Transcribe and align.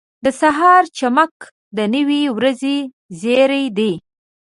•د 0.25 0.27
سهار 0.41 0.83
چمک 0.99 1.33
د 1.77 1.79
نوې 1.93 2.21
ورځې 2.37 2.77
زیری 3.19 3.65
دی. 3.77 3.91